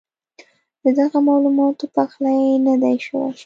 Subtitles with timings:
[0.83, 3.29] ددغه معلوماتو پخلی نۀ دی شوی